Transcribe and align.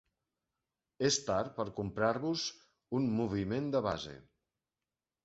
És 1.09 1.19
tard 1.27 1.51
per 1.59 1.65
comprar-vos 1.79 2.45
un 3.01 3.05
moviment 3.21 3.69
de 3.77 3.83
base. 3.89 4.15